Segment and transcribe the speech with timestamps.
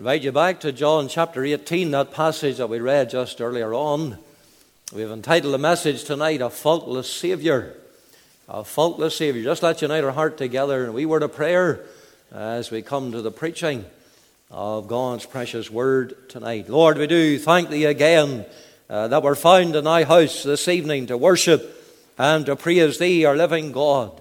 [0.00, 4.16] invite you back to John chapter 18, that passage that we read just earlier on.
[4.94, 7.74] We've entitled the message tonight, A Faultless Saviour.
[8.48, 9.44] A Faultless Saviour.
[9.44, 11.84] Just let you unite our heart together and we word of prayer
[12.32, 13.84] as we come to the preaching
[14.50, 16.70] of God's precious word tonight.
[16.70, 18.46] Lord, we do thank Thee again
[18.88, 21.76] uh, that we're found in Thy house this evening to worship
[22.16, 24.18] and to praise Thee, our living God.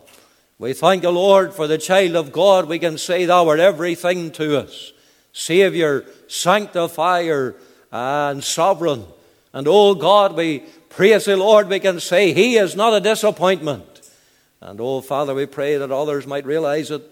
[0.58, 2.66] We thank the Lord, for the child of God.
[2.66, 4.92] We can say Thou art everything to us.
[5.40, 7.56] Savior, sanctifier,
[7.92, 9.06] and sovereign.
[9.54, 14.02] And oh God, we praise the Lord, we can say He is not a disappointment.
[14.60, 17.04] And oh Father, we pray that others might realize it.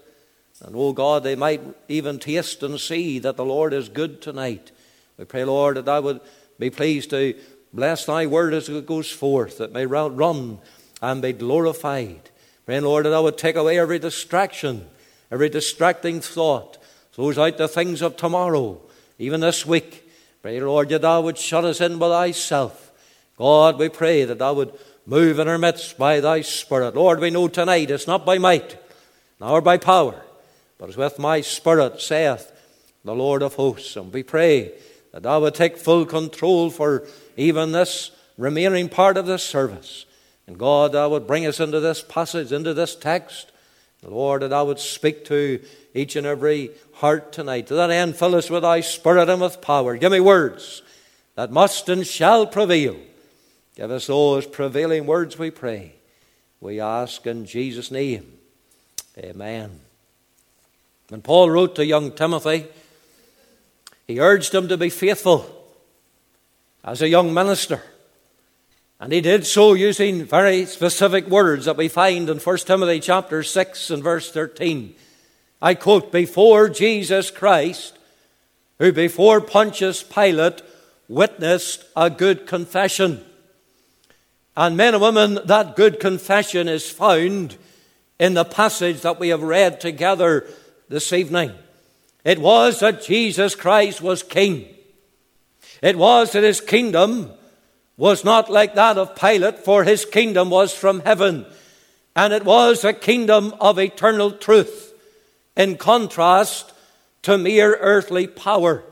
[0.62, 4.72] And oh God, they might even taste and see that the Lord is good tonight.
[5.16, 6.20] We pray, Lord, that I would
[6.58, 7.34] be pleased to
[7.72, 10.58] bless thy word as it goes forth, that may run
[11.00, 12.30] and be glorified.
[12.66, 14.86] Praying, Lord, that I would take away every distraction,
[15.30, 16.76] every distracting thought,
[17.18, 18.80] throws out the things of tomorrow,
[19.18, 20.08] even this week.
[20.40, 22.92] Pray, Lord, that thou would shut us in by thyself.
[23.36, 24.72] God, we pray that thou would
[25.04, 26.94] move in our midst by thy Spirit.
[26.94, 28.76] Lord, we know tonight it's not by might,
[29.40, 30.14] nor by power,
[30.78, 32.52] but it's with my Spirit, saith
[33.04, 33.96] the Lord of hosts.
[33.96, 34.70] And we pray
[35.10, 37.04] that thou would take full control for
[37.36, 40.06] even this remaining part of this service.
[40.46, 43.50] And God, thou would bring us into this passage, into this text.
[44.02, 45.60] Lord, that I would speak to
[45.94, 47.66] each and every heart tonight.
[47.68, 49.96] To that end, fill us with thy spirit and with power.
[49.96, 50.82] Give me words
[51.34, 52.96] that must and shall prevail.
[53.76, 55.94] Give us those prevailing words, we pray.
[56.60, 58.38] We ask in Jesus' name.
[59.18, 59.80] Amen.
[61.08, 62.66] When Paul wrote to young Timothy,
[64.06, 65.46] he urged him to be faithful
[66.84, 67.82] as a young minister.
[69.00, 73.44] And he did so using very specific words that we find in 1 Timothy chapter
[73.44, 74.94] 6 and verse 13.
[75.62, 77.96] I quote, before Jesus Christ,
[78.78, 80.62] who before Pontius Pilate
[81.08, 83.24] witnessed a good confession.
[84.56, 87.56] And men and women, that good confession is found
[88.18, 90.46] in the passage that we have read together
[90.88, 91.52] this evening.
[92.24, 94.66] It was that Jesus Christ was king.
[95.82, 97.30] It was that his kingdom
[97.98, 101.44] was not like that of Pilate, for his kingdom was from heaven,
[102.16, 104.94] and it was a kingdom of eternal truth
[105.56, 106.72] in contrast
[107.22, 108.84] to mere earthly power.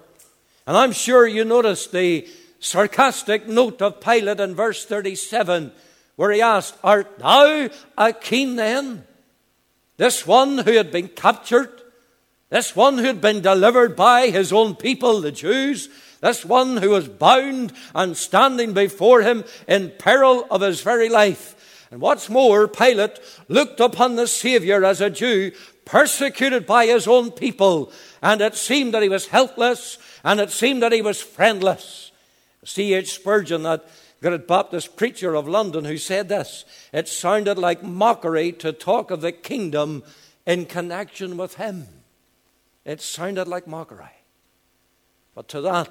[0.67, 2.29] And I'm sure you noticed the
[2.59, 5.71] sarcastic note of Pilate in verse 37,
[6.17, 9.05] where he asked, Art thou a king then?
[9.99, 11.71] This one who had been captured,
[12.51, 15.89] this one who had been delivered by his own people, the Jews,
[16.21, 21.55] this one who was bound and standing before him in peril of his very life.
[21.91, 23.19] And what's more, Pilate
[23.49, 25.53] looked upon the Savior as a Jew
[25.85, 30.83] persecuted by his own people, and it seemed that he was helpless, and it seemed
[30.83, 32.11] that he was friendless.
[32.65, 33.13] C.H.
[33.13, 33.89] Spurgeon, that
[34.21, 39.21] great Baptist preacher of London, who said this it sounded like mockery to talk of
[39.21, 40.03] the kingdom
[40.45, 41.87] in connection with him.
[42.85, 44.07] It sounded like mockery.
[45.35, 45.91] But to that,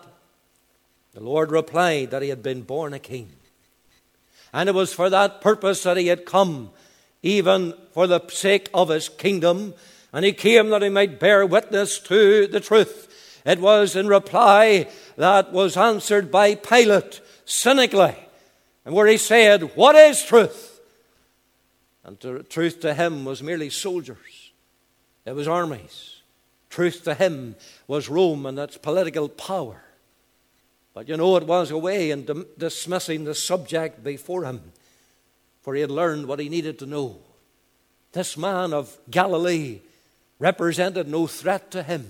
[1.15, 3.29] the Lord replied that he had been born a king.
[4.53, 6.71] And it was for that purpose that he had come
[7.23, 9.73] even for the sake of his kingdom.
[10.11, 13.41] And he came that he might bear witness to the truth.
[13.45, 18.15] It was in reply that was answered by Pilate cynically,
[18.83, 20.81] and where he said, What is truth?
[22.03, 24.51] And truth to him was merely soldiers,
[25.25, 26.11] it was armies.
[26.69, 27.55] Truth to him
[27.87, 29.84] was Rome and its political power.
[30.95, 32.25] But you know, it was a way in
[32.57, 34.71] dismissing the subject before him
[35.65, 37.17] for he had learned what he needed to know.
[38.11, 39.79] This man of Galilee
[40.37, 42.07] represented no threat to him.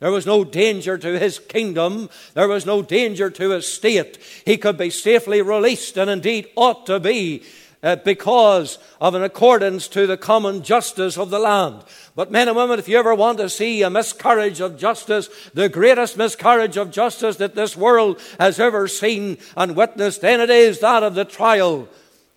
[0.00, 2.10] There was no danger to his kingdom.
[2.34, 4.18] There was no danger to his state.
[4.44, 7.44] He could be safely released, and indeed ought to be,
[7.86, 11.84] uh, because of an accordance to the common justice of the land.
[12.16, 15.68] But, men and women, if you ever want to see a miscarriage of justice, the
[15.68, 20.80] greatest miscarriage of justice that this world has ever seen and witnessed, then it is
[20.80, 21.88] that of the trial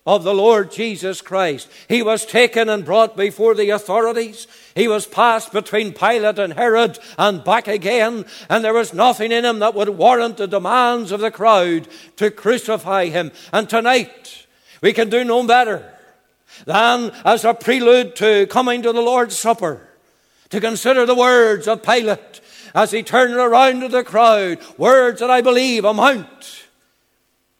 [0.06, 1.68] of the Lord Jesus Christ.
[1.88, 4.46] He was taken and brought before the authorities.
[4.76, 9.44] He was passed between Pilate and Herod and back again, and there was nothing in
[9.44, 11.88] him that would warrant the demands of the crowd
[12.18, 13.32] to crucify him.
[13.52, 14.46] And tonight,
[14.80, 15.88] we can do no better
[16.64, 19.86] than as a prelude to coming to the Lord's Supper
[20.50, 22.40] to consider the words of Pilate
[22.74, 26.66] as he turned around to the crowd, words that I believe amount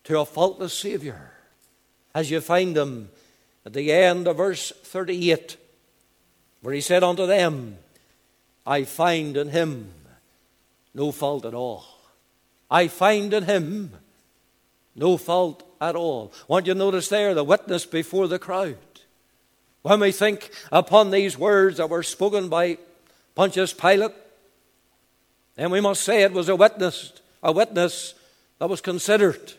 [0.05, 1.32] to a faultless Savior
[2.14, 3.11] as you find them
[3.64, 5.56] at the end of verse 38,
[6.62, 7.78] where he said unto them,
[8.66, 9.93] I find in him
[10.94, 11.84] no fault at all.
[12.70, 13.93] I find in him
[14.94, 16.32] no fault at all.
[16.48, 18.76] Want you to notice there the witness before the crowd.
[19.82, 22.78] When we think upon these words that were spoken by
[23.34, 24.12] Pontius Pilate,
[25.56, 28.14] then we must say it was a witness, a witness
[28.58, 29.54] that was considered.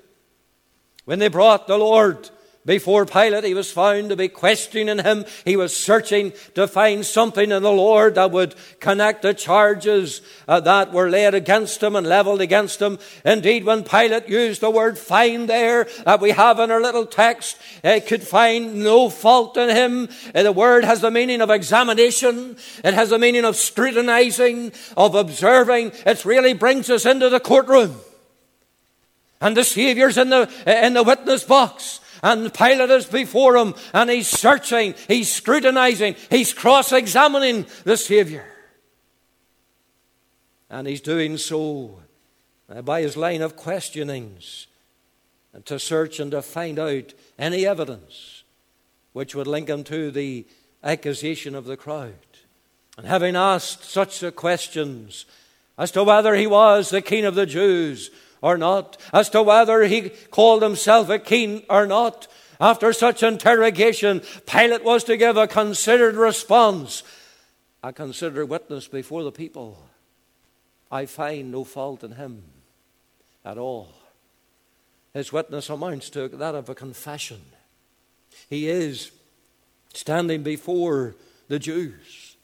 [1.06, 2.30] When they brought the Lord
[2.64, 5.26] before Pilate, he was found to be questioning him.
[5.46, 10.60] He was searching to find something in the Lord that would connect the charges uh,
[10.60, 13.00] that were laid against him and leveled against him.
[13.26, 17.58] Indeed, when Pilate used the word find there that we have in our little text,
[17.84, 20.10] it could find no fault in him.
[20.36, 22.58] Uh, the word has the meaning of examination.
[22.84, 25.94] It has the meaning of scrutinizing, of observing.
[26.06, 28.00] It really brings us into the courtroom.
[29.42, 32.00] And the Savior's in the, in the witness box.
[32.22, 38.46] And Pilate is before him and he's searching, he's scrutinizing, he's cross examining the Savior.
[40.70, 42.00] And he's doing so
[42.84, 44.68] by his line of questionings
[45.66, 48.44] to search and to find out any evidence
[49.14, 50.46] which would link him to the
[50.84, 52.16] accusation of the crowd.
[52.98, 55.26] And having asked such questions
[55.78, 59.84] as to whether he was the king of the Jews or not, as to whether
[59.84, 62.28] he called himself a king or not.
[62.60, 67.04] After such interrogation, Pilate was to give a considered response,
[67.84, 69.84] a considered witness before the people.
[70.92, 72.44] I find no fault in him
[73.46, 73.94] at all.
[75.14, 77.42] His witness amounts to that of a confession.
[78.50, 79.12] He is
[79.94, 81.16] standing before
[81.48, 82.38] the Jews,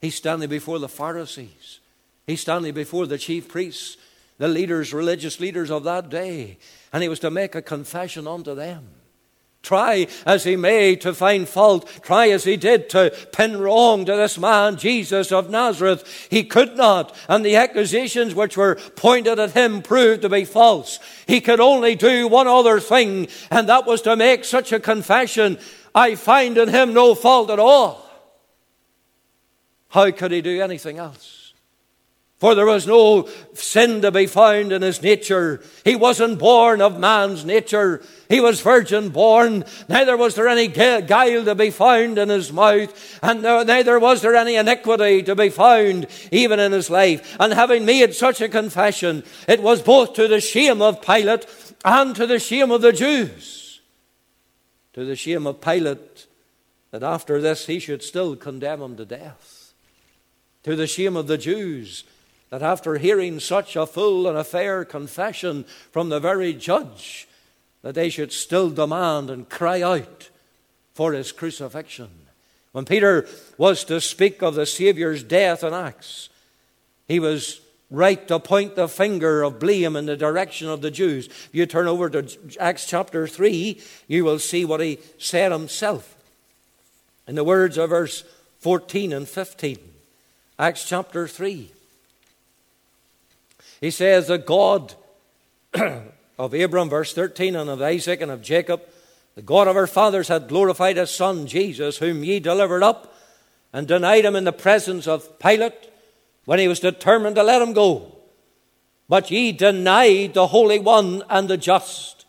[0.00, 1.80] he's standing before the Pharisees,
[2.26, 3.96] he's standing before the chief priests
[4.38, 6.58] the leaders, religious leaders of that day,
[6.92, 8.88] and he was to make a confession unto them.
[9.62, 14.14] Try as he may to find fault, try as he did to pin wrong to
[14.14, 17.16] this man, Jesus of Nazareth, he could not.
[17.28, 21.00] And the accusations which were pointed at him proved to be false.
[21.26, 25.58] He could only do one other thing, and that was to make such a confession
[25.92, 28.08] I find in him no fault at all.
[29.88, 31.45] How could he do anything else?
[32.38, 35.62] For there was no sin to be found in his nature.
[35.84, 38.02] He wasn't born of man's nature.
[38.28, 39.64] He was virgin born.
[39.88, 43.18] Neither was there any guile to be found in his mouth.
[43.22, 47.36] And neither was there any iniquity to be found even in his life.
[47.40, 51.46] And having made such a confession, it was both to the shame of Pilate
[51.86, 53.80] and to the shame of the Jews.
[54.92, 56.26] To the shame of Pilate
[56.90, 59.72] that after this he should still condemn him to death.
[60.64, 62.04] To the shame of the Jews
[62.50, 67.26] that after hearing such a full and a fair confession from the very judge,
[67.82, 70.30] that they should still demand and cry out
[70.94, 72.10] for his crucifixion.
[72.72, 73.26] When Peter
[73.58, 76.28] was to speak of the Saviour's death in Acts,
[77.08, 77.60] he was
[77.90, 81.26] right to point the finger of blame in the direction of the Jews.
[81.26, 82.28] If you turn over to
[82.58, 86.16] Acts chapter 3, you will see what he said himself.
[87.28, 88.24] In the words of verse
[88.60, 89.78] 14 and 15,
[90.58, 91.70] Acts chapter 3.
[93.80, 94.94] He says, The God
[96.38, 98.82] of Abram, verse 13, and of Isaac and of Jacob,
[99.34, 103.14] the God of our fathers, had glorified his Son, Jesus, whom ye delivered up
[103.72, 105.90] and denied him in the presence of Pilate
[106.46, 108.16] when he was determined to let him go.
[109.08, 112.24] But ye denied the Holy One and the just,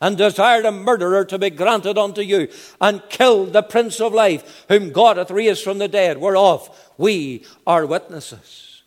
[0.00, 2.48] and desired a murderer to be granted unto you,
[2.80, 7.44] and killed the Prince of Life, whom God hath raised from the dead, whereof we
[7.66, 8.82] are witnesses.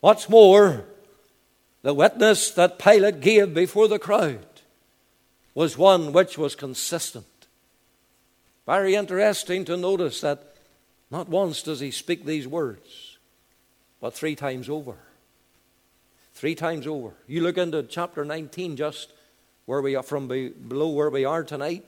[0.00, 0.84] What's more,
[1.86, 4.44] the witness that Pilate gave before the crowd
[5.54, 7.46] was one which was consistent.
[8.66, 10.56] Very interesting to notice that
[11.12, 13.18] not once does he speak these words,
[14.00, 14.96] but three times over.
[16.34, 17.14] Three times over.
[17.28, 19.12] You look into chapter 19, just
[19.66, 21.84] where we are from below where we are tonight,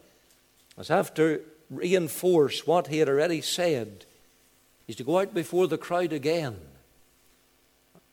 [0.79, 1.41] as to
[1.71, 4.05] reinforce what he had already said.
[4.87, 6.57] He's to go out before the crowd again.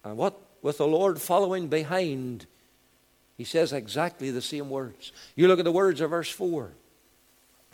[0.03, 2.47] And what with the Lord following behind,
[3.37, 5.11] he says exactly the same words.
[5.35, 6.71] You look at the words of verse 4.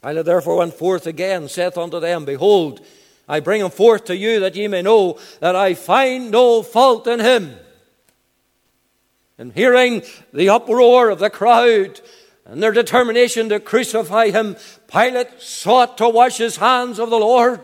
[0.03, 2.86] Pilate therefore went forth again, saith unto them, Behold,
[3.29, 7.07] I bring him forth to you that ye may know that I find no fault
[7.07, 7.55] in him.
[9.38, 12.01] And hearing the uproar of the crowd
[12.43, 14.57] and their determination to crucify him,
[14.91, 17.62] Pilate sought to wash his hands of the Lord.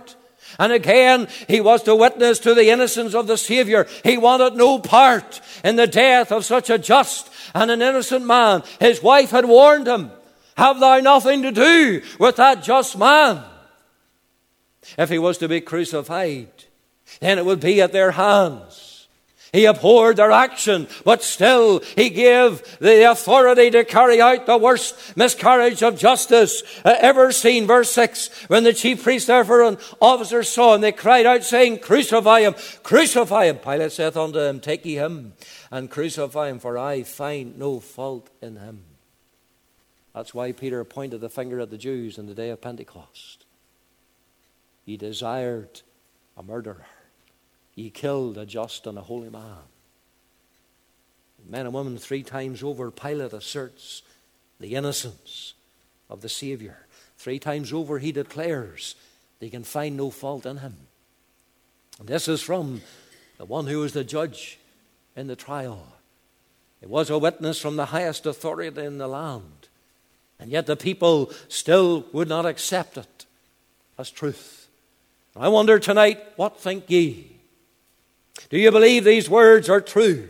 [0.59, 3.87] And again, he was to witness to the innocence of the Savior.
[4.03, 8.63] He wanted no part in the death of such a just and an innocent man.
[8.79, 10.11] His wife had warned him,
[10.57, 13.43] Have thou nothing to do with that just man?
[14.97, 16.49] If he was to be crucified,
[17.19, 18.86] then it would be at their hands.
[19.53, 25.15] He abhorred their action, but still he gave the authority to carry out the worst
[25.15, 27.65] miscarriage of justice uh, ever seen.
[27.65, 31.79] Verse 6 When the chief priests, therefore, and officers saw him, they cried out, saying,
[31.79, 33.57] Crucify him, crucify him.
[33.57, 35.33] Pilate saith unto them, Take ye him
[35.71, 38.83] and crucify him, for I find no fault in him.
[40.13, 43.45] That's why Peter pointed the finger at the Jews in the day of Pentecost.
[44.85, 45.81] He desired
[46.35, 46.85] a murderer.
[47.77, 49.61] Ye killed a just and a holy man.
[51.47, 54.01] Men and women, three times over, Pilate asserts
[54.59, 55.53] the innocence
[56.09, 56.87] of the Savior.
[57.19, 58.95] Three times over, he declares
[59.37, 60.75] they can find no fault in him.
[61.99, 62.81] And this is from
[63.37, 64.57] the one who was the judge
[65.15, 65.85] in the trial.
[66.81, 69.67] It was a witness from the highest authority in the land.
[70.39, 73.27] And yet the people still would not accept it
[73.99, 74.67] as truth.
[75.35, 77.36] I wonder tonight, what think ye?
[78.49, 80.29] Do you believe these words are true?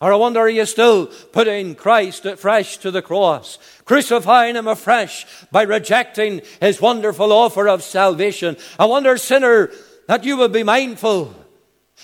[0.00, 5.26] Or I wonder, are you still putting Christ afresh to the cross, crucifying him afresh
[5.50, 8.56] by rejecting his wonderful offer of salvation?
[8.78, 9.72] I wonder, sinner,
[10.06, 11.34] that you will be mindful.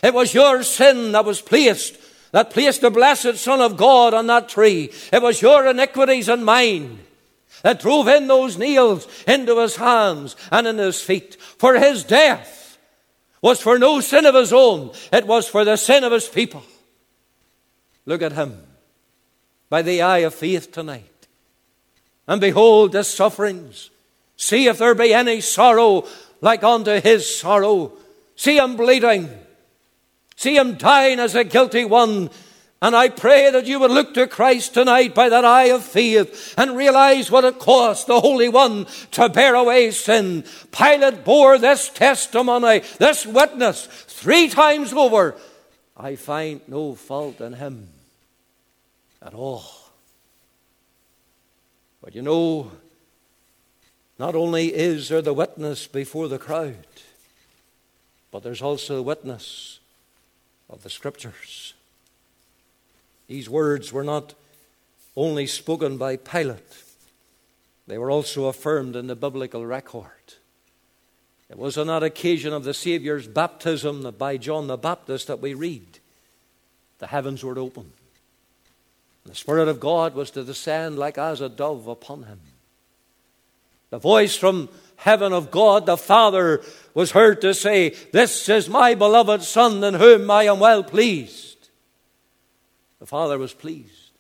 [0.02, 1.96] It was your sin that was placed,
[2.32, 4.90] that placed the blessed Son of God on that tree.
[5.12, 6.98] It was your iniquities and mine
[7.62, 11.36] that drove in those nails into his hands and in his feet.
[11.36, 12.63] For his death
[13.44, 16.62] was for no sin of his own, it was for the sin of his people.
[18.06, 18.58] Look at him
[19.68, 21.28] by the eye of faith tonight.
[22.26, 23.90] And behold his sufferings.
[24.38, 26.06] See if there be any sorrow
[26.40, 27.92] like unto his sorrow.
[28.34, 29.28] See him bleeding.
[30.36, 32.30] See him dying as a guilty one
[32.84, 36.52] and I pray that you would look to Christ tonight by that eye of faith
[36.58, 40.44] and realize what it cost the Holy One to bear away sin.
[40.70, 45.34] Pilate bore this testimony, this witness, three times over.
[45.96, 47.88] I find no fault in him
[49.22, 49.64] at all.
[52.02, 52.70] But you know,
[54.18, 56.86] not only is there the witness before the crowd,
[58.30, 59.78] but there's also the witness
[60.68, 61.73] of the Scriptures.
[63.26, 64.34] These words were not
[65.16, 66.82] only spoken by Pilate,
[67.86, 70.10] they were also affirmed in the biblical record.
[71.50, 75.54] It was on that occasion of the Saviour's baptism by John the Baptist that we
[75.54, 75.98] read
[76.98, 77.92] the heavens were open.
[79.26, 82.40] The Spirit of God was to descend like as a dove upon him.
[83.90, 86.62] The voice from heaven of God the Father
[86.94, 91.53] was heard to say, This is my beloved Son in whom I am well pleased.
[93.04, 94.12] The Father was pleased.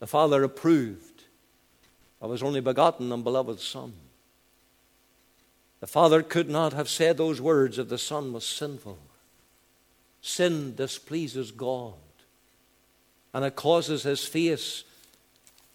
[0.00, 1.22] The Father approved
[2.20, 3.92] of his only begotten and beloved Son.
[5.78, 8.98] The Father could not have said those words if the Son was sinful.
[10.20, 11.94] Sin displeases God,
[13.32, 14.82] and it causes his face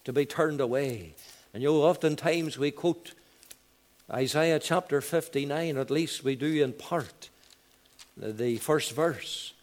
[0.04, 1.16] to be turned away.
[1.54, 3.14] And you know, oftentimes we quote
[4.12, 7.30] Isaiah chapter 59, at least we do in part,
[8.18, 9.54] the first verse.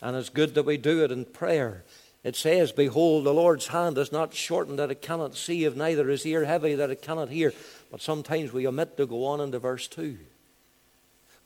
[0.00, 1.84] And it's good that we do it in prayer.
[2.24, 6.10] It says, Behold, the Lord's hand is not shortened that it cannot see, if neither
[6.10, 7.52] is ear heavy that it cannot hear.
[7.90, 10.18] But sometimes we omit to go on into verse 2.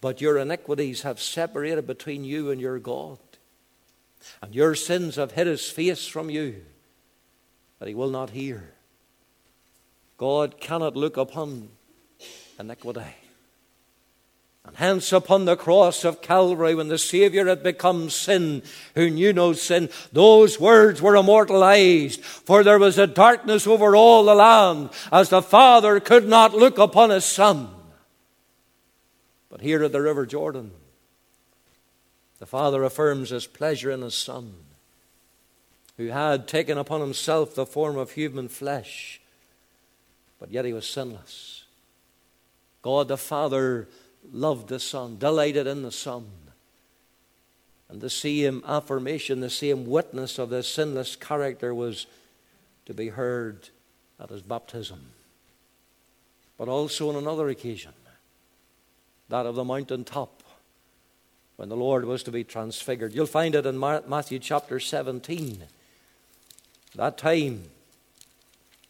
[0.00, 3.18] But your iniquities have separated between you and your God,
[4.40, 6.64] and your sins have hid his face from you,
[7.78, 8.72] that he will not hear.
[10.16, 11.68] God cannot look upon
[12.58, 13.14] iniquity.
[14.64, 18.62] And hence, upon the cross of Calvary, when the Savior had become sin,
[18.94, 22.22] who knew no sin, those words were immortalized.
[22.22, 26.78] For there was a darkness over all the land, as the Father could not look
[26.78, 27.70] upon his Son.
[29.50, 30.70] But here at the River Jordan,
[32.38, 34.54] the Father affirms his pleasure in his Son,
[35.96, 39.20] who had taken upon himself the form of human flesh,
[40.38, 41.64] but yet he was sinless.
[42.80, 43.88] God the Father
[44.30, 46.26] loved the Son, delighted in the Son.
[47.88, 52.06] And the same affirmation, the same witness of this sinless character was
[52.86, 53.68] to be heard
[54.18, 55.12] at his baptism.
[56.56, 57.92] But also on another occasion,
[59.28, 60.42] that of the mountain top,
[61.56, 63.14] when the Lord was to be transfigured.
[63.14, 65.64] You'll find it in Matthew chapter 17.
[66.94, 67.64] That time,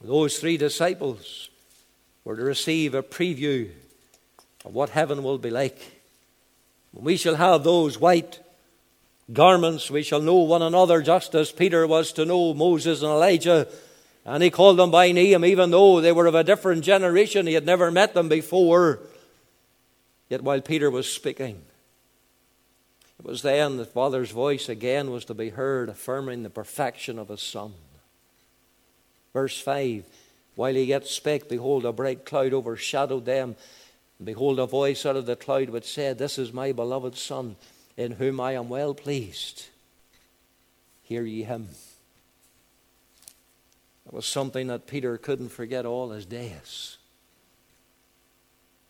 [0.01, 1.51] those three disciples
[2.25, 3.71] were to receive a preview
[4.65, 6.03] of what heaven will be like.
[6.93, 8.41] When we shall have those white
[9.33, 13.69] garments, we shall know one another just as Peter was to know Moses and Elijah.
[14.25, 17.47] And he called them by name, even though they were of a different generation.
[17.47, 19.01] He had never met them before.
[20.29, 21.61] Yet while Peter was speaking,
[23.19, 27.29] It was then the Father's voice again was to be heard, affirming the perfection of
[27.29, 27.75] His Son.
[29.33, 30.05] Verse 5
[30.55, 33.57] While he yet spake, behold, a bright cloud overshadowed them.
[34.23, 37.57] And behold, a voice out of the cloud which said, This is my beloved Son,
[37.97, 39.67] in whom I am well pleased.
[41.03, 41.71] Hear ye him.
[44.07, 46.99] It was something that Peter couldn't forget all his days.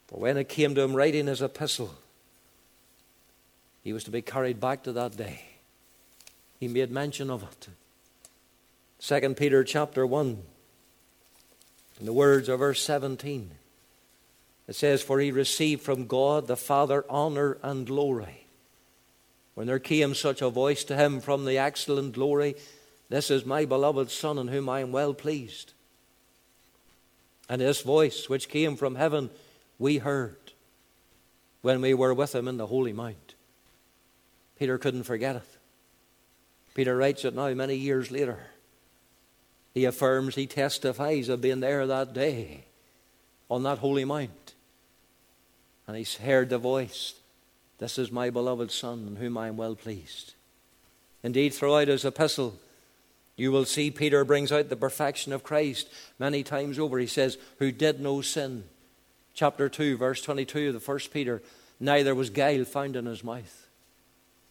[0.07, 1.95] For when it came to him writing his epistle,
[3.83, 5.45] he was to be carried back to that day.
[6.61, 7.69] He made mention of it.
[9.01, 10.43] 2 Peter chapter 1,
[12.01, 13.53] in the words of verse 17,
[14.69, 18.47] it says, For he received from God the Father honor and glory.
[19.55, 22.57] When there came such a voice to him from the excellent glory,
[23.09, 25.73] This is my beloved Son in whom I am well pleased.
[27.49, 29.31] And this voice which came from heaven
[29.79, 30.37] we heard
[31.61, 33.35] when we were with him in the Holy Mount.
[34.59, 35.59] Peter couldn't forget it.
[36.75, 38.39] Peter writes it now many years later.
[39.75, 42.65] He affirms, he testifies of being there that day
[43.51, 44.42] on that holy mount.
[45.87, 47.15] And he's heard the voice,
[47.79, 50.35] This is my beloved Son, in whom I am well pleased.
[51.23, 52.55] Indeed, throughout his epistle,
[53.37, 56.99] you will see Peter brings out the perfection of Christ many times over.
[56.99, 58.65] He says, Who did no sin.
[59.35, 61.43] Chapter 2, verse 22 of the first Peter,
[61.81, 63.67] neither was guile found in his mouth.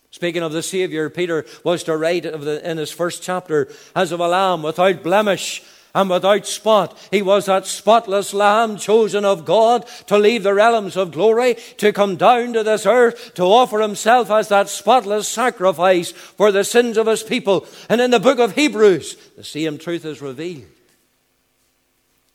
[0.09, 4.19] Speaking of the Savior, Peter was to write the, in his first chapter as of
[4.19, 6.97] a lamb without blemish and without spot.
[7.11, 11.93] He was that spotless lamb chosen of God to leave the realms of glory, to
[11.93, 16.97] come down to this earth, to offer himself as that spotless sacrifice for the sins
[16.97, 17.65] of his people.
[17.89, 20.65] And in the book of Hebrews, the same truth is revealed.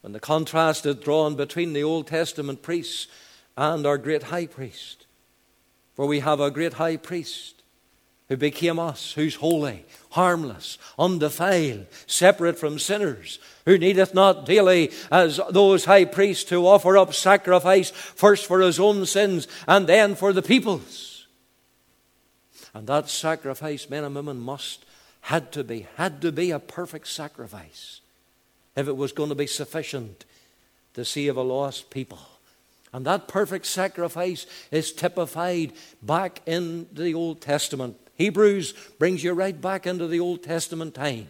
[0.02, 3.08] When the contrast is drawn between the Old Testament priests
[3.56, 5.06] and our great high priest,
[5.94, 7.62] for we have a great high priest
[8.28, 9.84] who became us, who's holy,
[10.16, 16.96] harmless, undefiled, separate from sinners, who needeth not daily, as those high priests, to offer
[16.96, 21.26] up sacrifice first for his own sins and then for the people's.
[22.72, 24.86] And that sacrifice, men and women, must,
[25.20, 28.00] had to be, had to be a perfect sacrifice
[28.74, 30.24] if it was going to be sufficient
[30.94, 32.20] to save a lost people.
[32.92, 39.58] And that perfect sacrifice is typified back in the Old Testament Hebrews brings you right
[39.58, 41.28] back into the Old Testament time.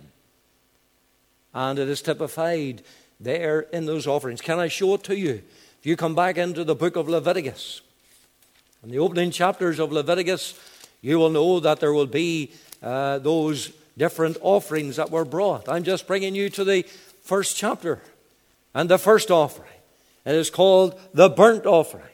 [1.52, 2.82] And it is typified
[3.18, 4.40] there in those offerings.
[4.40, 5.42] Can I show it to you?
[5.80, 7.80] If you come back into the book of Leviticus,
[8.82, 10.58] in the opening chapters of Leviticus,
[11.00, 15.68] you will know that there will be uh, those different offerings that were brought.
[15.68, 16.82] I'm just bringing you to the
[17.22, 18.00] first chapter
[18.74, 19.70] and the first offering.
[20.24, 22.04] It is called the burnt offering.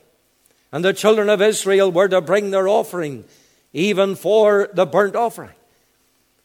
[0.71, 3.25] And the children of Israel were to bring their offering
[3.73, 5.55] even for the burnt offering.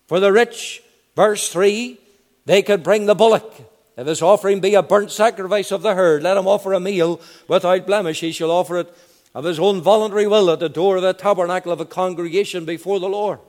[0.08, 0.82] For the rich,
[1.16, 2.00] verse 3,
[2.46, 3.54] they could bring the bullock.
[3.98, 7.20] If his offering be a burnt sacrifice of the herd, let him offer a meal
[7.48, 8.20] without blemish.
[8.20, 8.98] He shall offer it
[9.34, 13.00] of his own voluntary will at the door of the tabernacle of a congregation before
[13.00, 13.40] the Lord.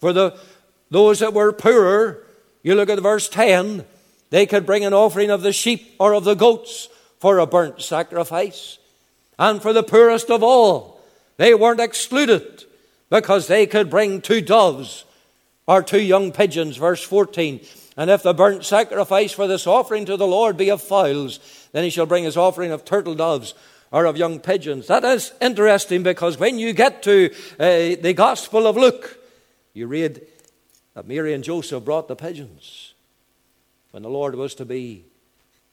[0.00, 0.38] For the,
[0.90, 2.24] those that were poorer,
[2.62, 3.84] you look at verse 10,
[4.30, 7.80] they could bring an offering of the sheep or of the goats for a burnt
[7.82, 8.78] sacrifice.
[9.38, 11.00] And for the poorest of all,
[11.36, 12.64] they weren't excluded
[13.12, 15.04] because they could bring two doves
[15.66, 17.60] or two young pigeons, verse 14.
[17.94, 21.38] And if the burnt sacrifice for this offering to the Lord be of fowls,
[21.72, 23.52] then he shall bring his offering of turtle doves
[23.90, 24.86] or of young pigeons.
[24.86, 29.18] That is interesting because when you get to uh, the Gospel of Luke,
[29.74, 30.22] you read
[30.94, 32.94] that Mary and Joseph brought the pigeons
[33.90, 35.04] when the Lord was to be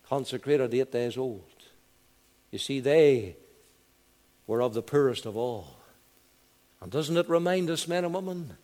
[0.09, 1.43] consecrated eight days old.
[2.51, 3.37] You see, they
[4.45, 5.78] were of the poorest of all.
[6.81, 8.57] And doesn't it remind us, men and women,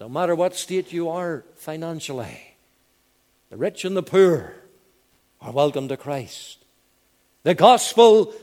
[0.00, 2.56] no matter what state you are financially,
[3.50, 4.54] the rich and the poor
[5.40, 6.58] are welcome to Christ.
[7.44, 8.34] The gospel,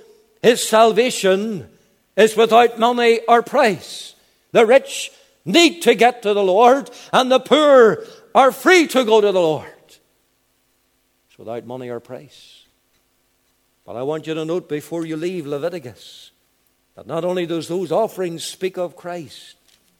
[0.41, 1.69] His salvation,
[2.17, 4.15] is without money or price.
[4.51, 5.11] The rich
[5.43, 9.39] need to get to the Lord, and the poor are free to go to the
[9.39, 9.67] Lord.
[11.29, 12.63] It's without money or price.
[13.85, 16.24] But I want you to note before you leave Leviticus
[16.95, 19.55] that not only does those offerings speak of Christ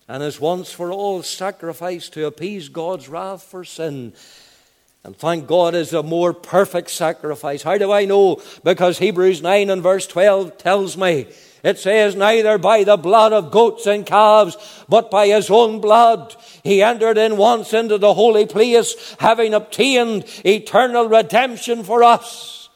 [0.08, 4.14] and his once for all sacrifice to appease God's wrath for sin,
[5.04, 7.62] and thank God is a more perfect sacrifice.
[7.62, 8.42] How do I know?
[8.64, 11.28] Because Hebrews 9 and verse 12 tells me.
[11.64, 14.56] It says, Neither by the blood of goats and calves,
[14.88, 20.26] but by his own blood, he entered in once into the holy place, having obtained
[20.44, 22.70] eternal redemption for us.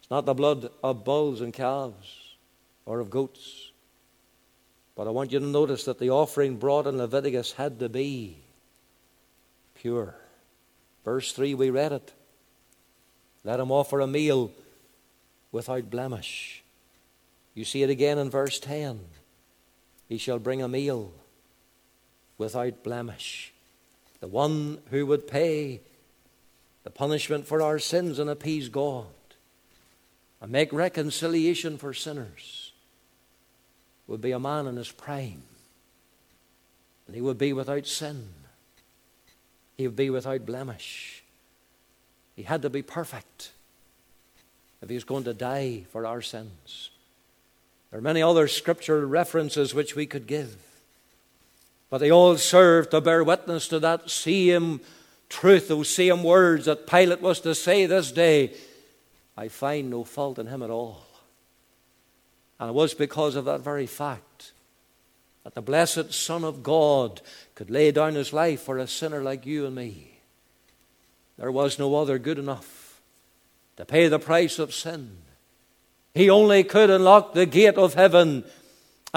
[0.00, 2.36] It's not the blood of bulls and calves
[2.86, 3.57] or of goats
[4.98, 8.36] But I want you to notice that the offering brought in Leviticus had to be
[9.76, 10.16] pure.
[11.04, 12.12] Verse 3, we read it.
[13.44, 14.50] Let him offer a meal
[15.52, 16.64] without blemish.
[17.54, 18.98] You see it again in verse 10.
[20.08, 21.12] He shall bring a meal
[22.36, 23.52] without blemish.
[24.18, 25.80] The one who would pay
[26.82, 29.06] the punishment for our sins and appease God
[30.40, 32.67] and make reconciliation for sinners
[34.08, 35.42] would be a man in his prime.
[37.06, 38.28] And he would be without sin.
[39.76, 41.22] He would be without blemish.
[42.34, 43.52] He had to be perfect
[44.82, 46.90] if he was going to die for our sins.
[47.90, 50.56] There are many other scripture references which we could give,
[51.90, 54.80] but they all serve to bear witness to that same
[55.28, 58.52] truth, those same words that Pilate was to say this day
[59.36, 61.07] I find no fault in him at all.
[62.58, 64.52] And it was because of that very fact
[65.44, 67.20] that the blessed Son of God
[67.54, 70.18] could lay down his life for a sinner like you and me.
[71.38, 73.00] There was no other good enough
[73.76, 75.18] to pay the price of sin.
[76.14, 78.44] He only could unlock the gate of heaven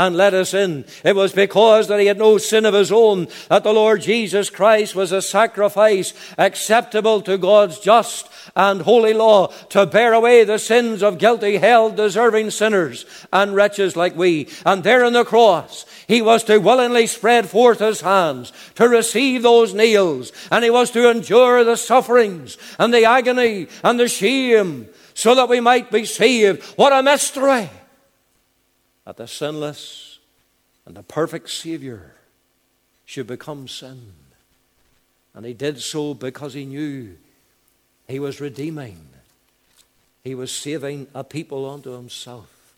[0.01, 0.83] and let us in.
[1.03, 4.49] It was because that he had no sin of his own that the Lord Jesus
[4.49, 10.57] Christ was a sacrifice acceptable to God's just and holy law to bear away the
[10.57, 14.49] sins of guilty, hell deserving sinners and wretches like we.
[14.65, 19.43] And there on the cross, he was to willingly spread forth his hands to receive
[19.43, 24.87] those nails, and he was to endure the sufferings and the agony and the shame
[25.13, 26.63] so that we might be saved.
[26.75, 27.69] What a mystery!
[29.05, 30.19] That the sinless
[30.85, 32.15] and the perfect Savior
[33.05, 34.13] should become sin.
[35.33, 37.17] And he did so because he knew
[38.07, 39.07] he was redeeming,
[40.23, 42.73] he was saving a people unto himself.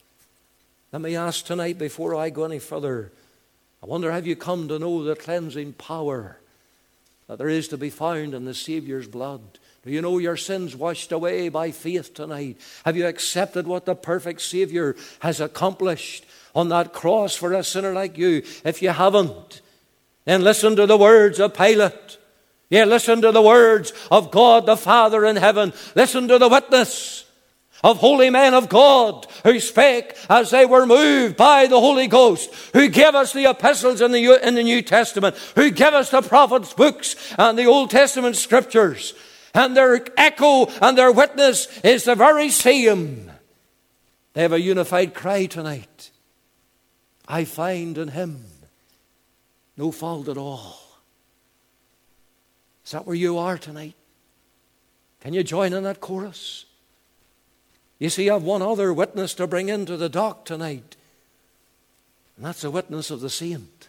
[0.92, 3.12] Let me ask tonight before I go any further
[3.84, 6.38] I wonder have you come to know the cleansing power
[7.28, 9.42] that there is to be found in the Savior's blood?
[9.86, 12.58] Do you know your sins washed away by faith tonight?
[12.86, 17.92] Have you accepted what the perfect Savior has accomplished on that cross for a sinner
[17.92, 18.44] like you?
[18.64, 19.62] If you haven't,
[20.24, 22.18] then listen to the words of Pilate.
[22.70, 25.74] Yeah, listen to the words of God the Father in heaven.
[25.96, 27.26] Listen to the witness
[27.84, 32.50] of holy men of God who spake as they were moved by the Holy Ghost,
[32.72, 36.22] who gave us the epistles in the, in the New Testament, who gave us the
[36.22, 39.14] prophets' books and the Old Testament scriptures
[39.54, 43.32] and their echo and their witness is the very same.
[44.34, 46.12] They have a unified cry tonight.
[47.28, 48.46] I find in him
[49.78, 50.80] no fault at all.
[52.86, 53.96] Is that where you are tonight?
[55.22, 56.66] Can you join in that chorus?
[57.98, 60.98] You see, I have one other witness to bring into the dock tonight,
[62.36, 63.88] and that's the witness of the saint.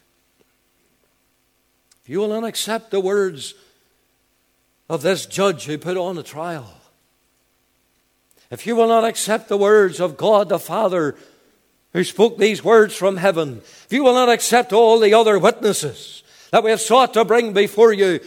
[2.03, 3.55] If you will not accept the words
[4.89, 6.81] of this judge who put on a trial.
[8.51, 11.17] If you will not accept the words of God the Father
[11.93, 16.23] who spoke these words from heaven, if you will not accept all the other witnesses
[16.51, 18.21] that we have sought to bring before you,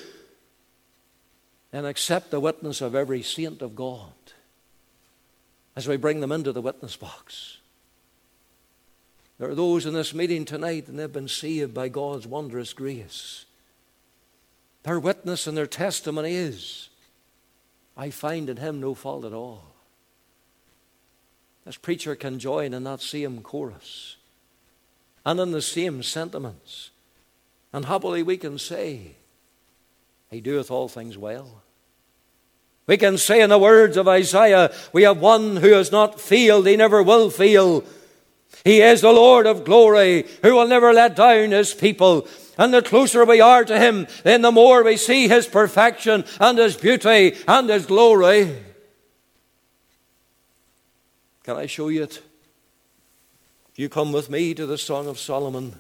[1.72, 4.12] then accept the witness of every saint of God
[5.76, 7.58] as we bring them into the witness box.
[9.38, 13.46] There are those in this meeting tonight, and they've been saved by God's wondrous grace.
[14.88, 16.88] Their witness and their testimony is
[17.98, 19.76] I find in him no fault at all.
[21.66, 24.16] This preacher can join in that same chorus
[25.26, 26.92] and in the same sentiments.
[27.74, 29.18] And happily we can say,
[30.32, 31.64] He doeth all things well.
[32.86, 36.66] We can say in the words of Isaiah, We have one who has not failed,
[36.66, 37.84] he never will fail.
[38.64, 42.28] He is the Lord of glory, who will never let down his people.
[42.58, 46.58] And the closer we are to Him, then the more we see His perfection and
[46.58, 48.56] His beauty and His glory.
[51.44, 52.22] Can I show you it?
[53.76, 55.76] You come with me to the Song of Solomon.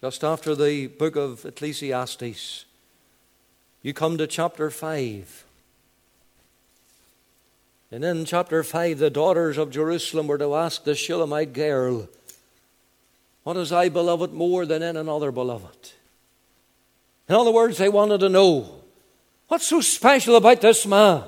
[0.00, 2.64] Just after the book of Ecclesiastes,
[3.82, 5.44] you come to chapter 5.
[7.92, 12.08] And in chapter 5, the daughters of Jerusalem were to ask the Shulamite girl,
[13.42, 15.92] what is I beloved more than in another beloved?
[17.28, 18.82] In other words, they wanted to know
[19.48, 21.24] what's so special about this man?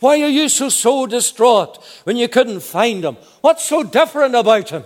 [0.00, 3.16] Why are you so, so distraught when you couldn't find him?
[3.40, 4.84] What's so different about him?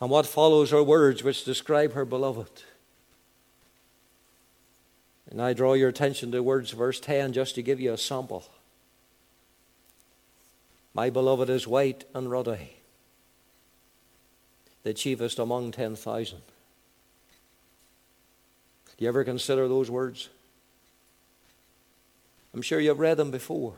[0.00, 2.62] And what follows are words which describe her beloved.
[5.32, 8.44] And I draw your attention to words, verse 10, just to give you a sample.
[10.92, 12.76] My beloved is white and ruddy,
[14.82, 16.36] the chiefest among 10,000.
[16.36, 16.42] Do
[18.98, 20.28] you ever consider those words?
[22.52, 23.76] I'm sure you've read them before.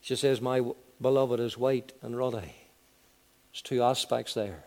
[0.00, 0.60] She says, My
[1.00, 2.56] beloved is white and ruddy.
[3.52, 4.64] There's two aspects there.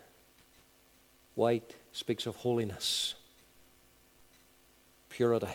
[1.36, 3.16] White speaks of holiness,
[5.10, 5.48] purity,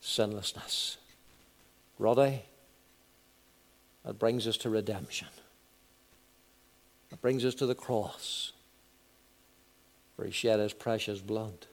[0.00, 0.96] sinlessness.
[1.98, 2.42] Ruddy,
[4.04, 5.28] that brings us to redemption.
[7.10, 8.52] That brings us to the cross
[10.16, 11.66] where he shed his precious blood.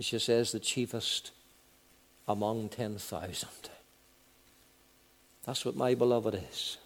[0.00, 1.30] She says, the chiefest
[2.26, 3.48] among 10,000.
[5.44, 6.78] That's what my beloved is.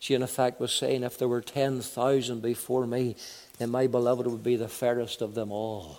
[0.00, 3.16] She, in effect, was saying, if there were 10,000 before me,
[3.58, 5.98] then my beloved would be the fairest of them all.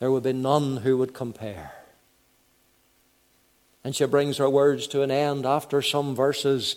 [0.00, 1.72] There would be none who would compare.
[3.84, 6.74] And she brings her words to an end after some verses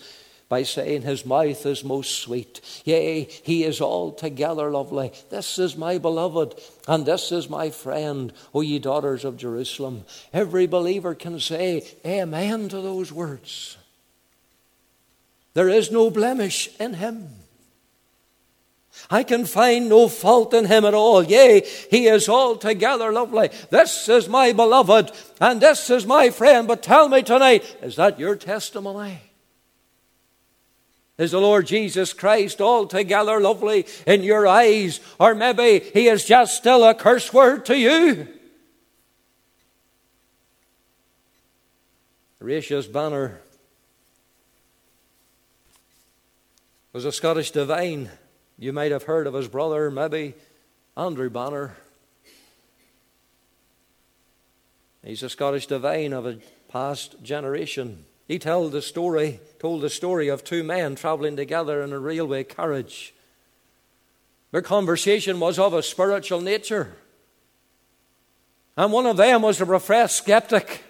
[0.48, 2.62] by saying, His mouth is most sweet.
[2.86, 5.12] Yea, He is altogether lovely.
[5.32, 6.54] This is my beloved,
[6.88, 10.06] and this is my friend, O ye daughters of Jerusalem.
[10.32, 13.78] Every believer can say Amen to those words.
[15.54, 17.30] There is no blemish in Him.
[19.10, 21.24] I can find no fault in him at all.
[21.24, 23.50] Yea, he is altogether lovely.
[23.70, 25.12] This is my beloved,
[25.42, 26.68] and this is my friend.
[26.68, 29.20] But tell me tonight, is that your testimony?
[31.18, 35.00] Is the Lord Jesus Christ altogether lovely in your eyes?
[35.20, 38.28] Or maybe he is just still a curse word to you?
[42.40, 43.43] Horatius Bonar
[46.94, 48.12] was a Scottish divine.
[48.60, 50.36] You might have heard of his brother, maybe
[50.96, 51.76] Andrew Bonar.
[55.04, 56.38] He's a Scottish divine of a
[56.70, 58.06] past generation.
[58.28, 62.44] He told the story, told the story of two men traveling together in a railway
[62.44, 63.14] carriage.
[64.52, 66.96] Their conversation was of a spiritual nature.
[68.78, 70.84] And one of them was a professed skeptic.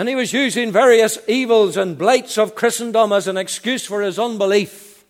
[0.00, 4.18] And he was using various evils and blights of Christendom as an excuse for his
[4.18, 5.04] unbelief.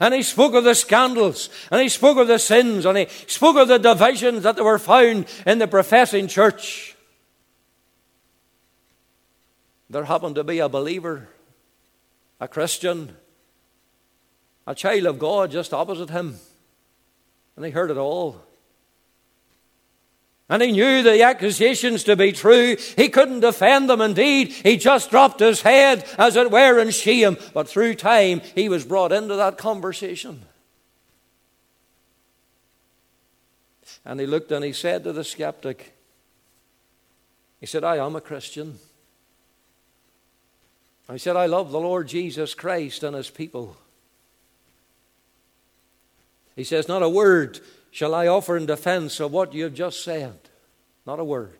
[0.00, 3.56] And he spoke of the scandals, and he spoke of the sins, and he spoke
[3.56, 6.96] of the divisions that were found in the professing church.
[9.88, 11.28] There happened to be a believer,
[12.40, 13.14] a Christian,
[14.66, 16.40] a child of God just opposite him.
[17.54, 18.45] And he heard it all.
[20.48, 22.76] And he knew the accusations to be true.
[22.96, 24.00] He couldn't defend them.
[24.00, 27.36] Indeed, he just dropped his head, as it were, in shame.
[27.52, 30.42] But through time, he was brought into that conversation.
[34.04, 35.92] And he looked and he said to the skeptic,
[37.58, 38.78] He said, I am a Christian.
[41.08, 43.76] I said, I love the Lord Jesus Christ and his people.
[46.54, 47.58] He says, Not a word
[47.96, 50.38] shall I offer in defense of what you've just said.
[51.06, 51.58] Not a word.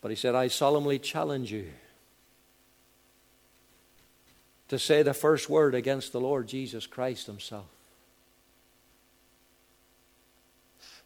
[0.00, 1.66] But he said, I solemnly challenge you
[4.68, 7.66] to say the first word against the Lord Jesus Christ himself.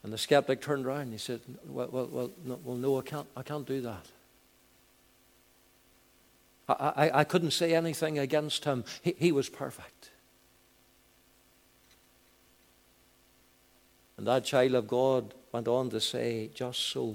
[0.02, 3.02] And the skeptic turned around and he said, Well, well, well, no, well, no I,
[3.02, 4.04] can't, I can't do that.
[6.68, 8.84] I, I, I couldn't say anything against him.
[9.00, 10.10] He, he was perfect.
[14.18, 17.14] And that child of God went on to say, just so.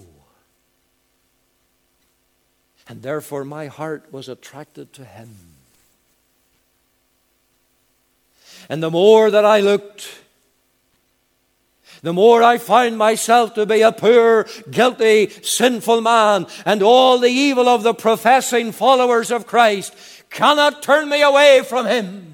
[2.88, 5.36] And therefore my heart was attracted to him.
[8.70, 10.22] And the more that I looked,
[12.02, 17.30] the more I found myself to be a poor, guilty, sinful man, and all the
[17.30, 19.94] evil of the professing followers of Christ
[20.30, 22.33] cannot turn me away from Him.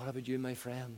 [0.00, 0.96] What about you, my friend?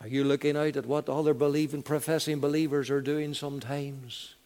[0.00, 4.36] Are you looking out at what other believing, professing believers are doing sometimes?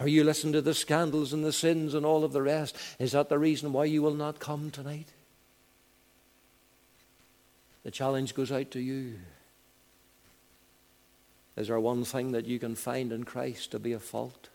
[0.00, 2.74] Are you listening to the scandals and the sins and all of the rest?
[2.98, 5.08] Is that the reason why you will not come tonight?
[7.82, 9.18] The challenge goes out to you.
[11.54, 14.48] Is there one thing that you can find in Christ to be a fault?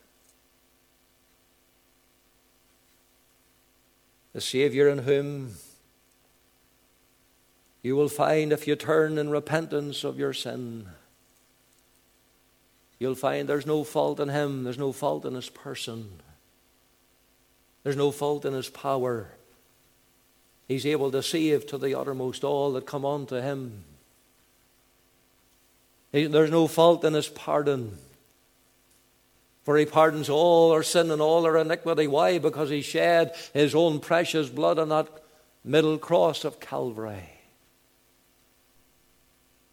[4.33, 5.55] The Savior in whom
[7.83, 10.87] you will find if you turn in repentance of your sin
[13.01, 16.07] you'll find there's no fault in him, there's no fault in his person.
[17.81, 19.31] There's no fault in his power.
[20.67, 23.85] He's able to save to the uttermost all that come unto him.
[26.11, 27.97] There's no fault in his pardon.
[29.63, 32.07] For he pardons all our sin and all our iniquity.
[32.07, 32.39] Why?
[32.39, 35.07] Because he shed his own precious blood on that
[35.63, 37.29] middle cross of Calvary.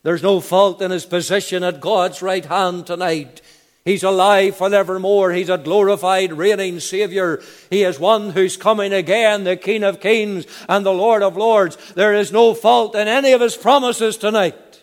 [0.02, 3.40] There's no fault in his position at God's right hand tonight.
[3.84, 5.32] He's alive forevermore.
[5.32, 7.42] He's a glorified, reigning Savior.
[7.70, 11.76] He is one who's coming again, the King of Kings and the Lord of Lords.
[11.94, 14.82] There is no fault in any of His promises tonight.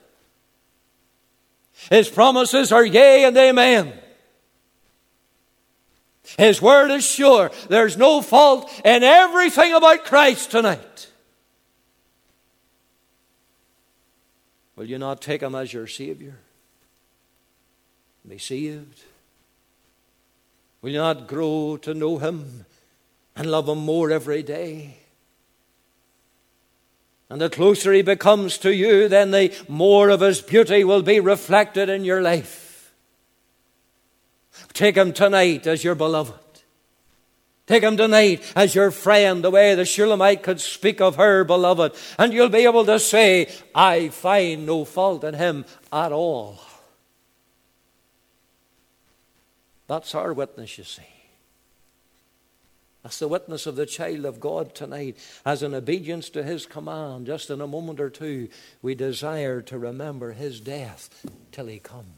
[1.92, 3.94] His promises are yea and amen.
[6.38, 7.52] His word is sure.
[7.70, 11.08] There's no fault in everything about Christ tonight.
[14.76, 16.38] Will you not take Him as your Savior?
[18.28, 19.04] be saved?
[20.82, 22.66] Will you not grow to know Him
[23.36, 24.98] and love Him more every day?
[27.30, 31.20] And the closer He becomes to you, then the more of His beauty will be
[31.20, 32.65] reflected in your life.
[34.74, 36.40] Take Him tonight as your beloved.
[37.68, 41.94] Take him tonight as your friend, the way the Shulamite could speak of her beloved,
[42.20, 46.60] and you'll be able to say, I find no fault in him at all.
[49.88, 51.04] That's our witness, you see.
[53.02, 55.18] That's the witness of the child of God tonight.
[55.46, 58.50] As in obedience to his command, just in a moment or two,
[58.82, 62.14] we desire to remember his death till he come.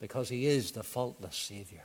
[0.00, 1.84] Because he is the faultless Savior.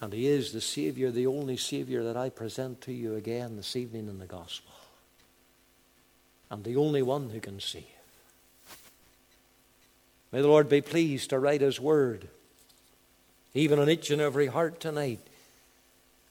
[0.00, 3.76] And he is the Savior, the only Savior that I present to you again this
[3.76, 4.72] evening in the gospel.
[6.50, 7.84] And the only one who can save.
[10.32, 12.28] May the Lord be pleased to write His word,
[13.54, 15.20] even on each and every heart tonight,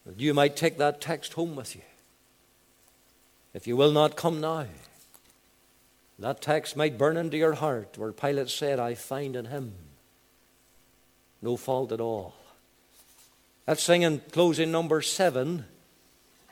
[0.05, 1.83] that you might take that text home with you.
[3.53, 4.65] If you will not come now,
[6.21, 9.73] that text might burn into your heart where Pilate said, I find in him
[11.41, 12.35] no fault at all.
[13.67, 15.65] Let's sing in closing number seven.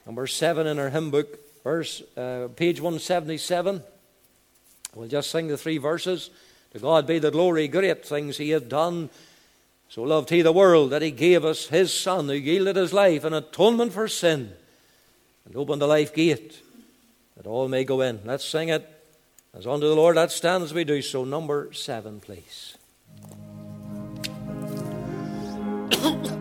[0.05, 3.83] Number seven in our hymn book, verse, uh, page 177.
[4.95, 6.29] We'll just sing the three verses.
[6.73, 9.09] To God be the glory, great things He hath done.
[9.89, 13.25] So loved He the world that He gave us His Son, who yielded His life
[13.25, 14.53] in atonement for sin,
[15.45, 16.59] and opened the life gate
[17.37, 18.19] that all may go in.
[18.25, 18.98] Let's sing it
[19.53, 20.15] as unto the Lord.
[20.15, 21.25] Let's stand as we do so.
[21.25, 22.77] Number seven, please.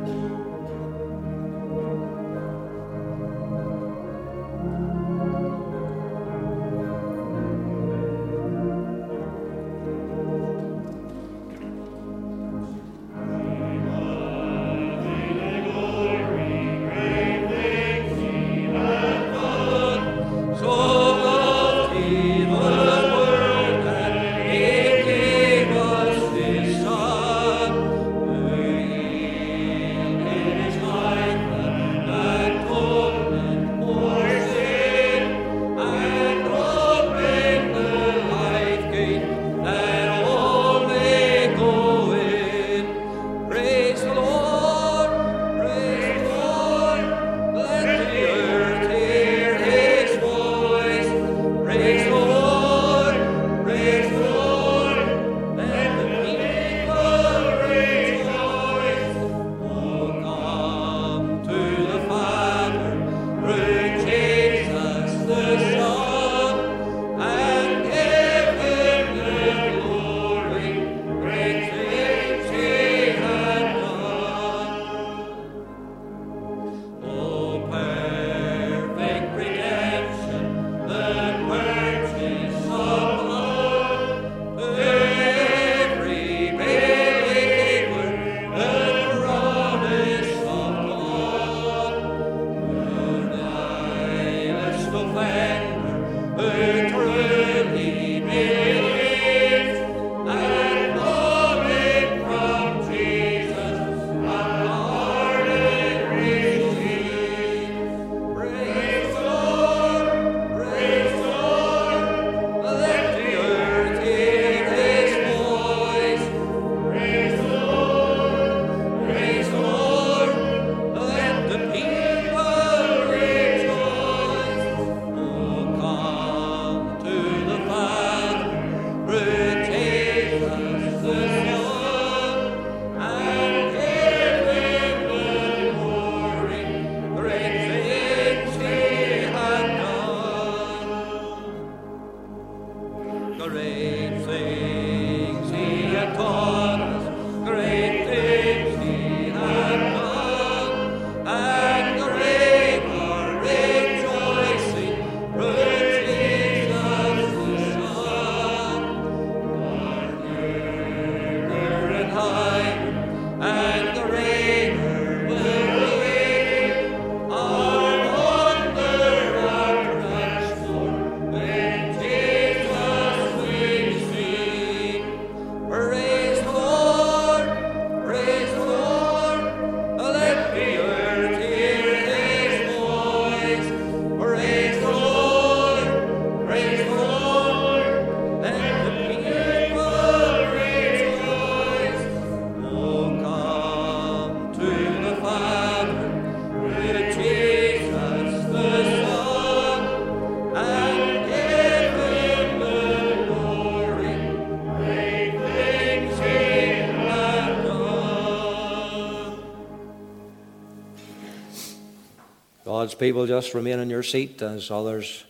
[212.98, 215.24] people, just remain in your seat as others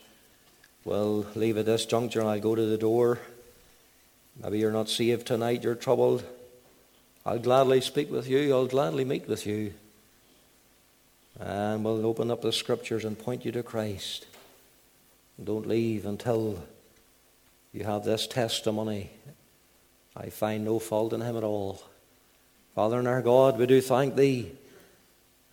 [0.84, 3.18] will leave at this juncture and I'll go to the door.
[4.42, 6.24] Maybe you're not saved tonight, you're troubled.
[7.26, 9.74] I'll gladly speak with you, I'll gladly meet with you.
[11.38, 14.26] And we'll open up the scriptures and point you to Christ.
[15.42, 16.64] Don't leave until
[17.72, 19.10] you have this testimony.
[20.16, 21.82] I find no fault in him at all.
[22.74, 24.52] Father and our God, we do thank thee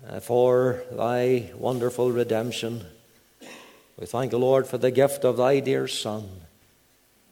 [0.08, 2.86] Uh, for thy wonderful redemption.
[3.98, 6.30] We thank the Lord for the gift of thy dear Son,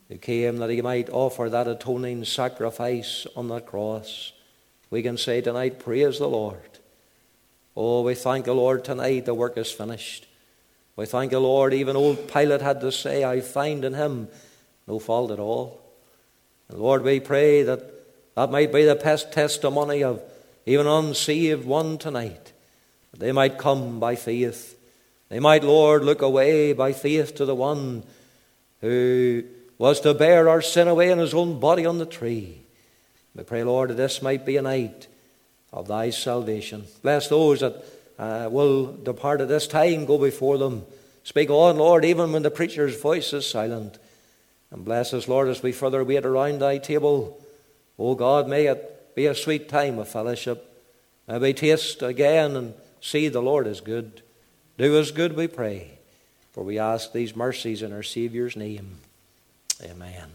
[0.09, 4.31] who came that he might offer that atoning sacrifice on the cross.
[4.89, 6.79] We can say tonight, Praise the Lord.
[7.75, 10.25] Oh, we thank the Lord tonight, the work is finished.
[10.95, 14.29] We thank the Lord, even old Pilate had to say, I find in him
[14.87, 15.81] no fault at all.
[16.69, 17.83] And Lord, we pray that
[18.35, 20.23] that might be the best testimony of
[20.65, 22.52] even unsaved one tonight,
[23.13, 24.77] that they might come by faith.
[25.29, 28.03] They might, Lord, look away by faith to the one
[28.81, 29.43] who
[29.77, 32.63] was to bear our sin away in his own body on the tree.
[33.35, 35.07] We pray, Lord, that this might be a night
[35.71, 36.85] of thy salvation.
[37.01, 37.85] Bless those that
[38.19, 40.83] uh, will depart at this time, go before them.
[41.23, 43.97] Speak on, Lord, even when the preacher's voice is silent.
[44.71, 47.39] And bless us, Lord, as we further wait around thy table.
[47.97, 50.69] O God, may it be a sweet time of fellowship.
[51.27, 52.73] May we taste again and
[53.03, 54.21] see the Lord is good.
[54.77, 55.99] Do us good, we pray.
[56.53, 58.99] For we ask these mercies in our Savior's name.
[59.83, 60.29] Amen.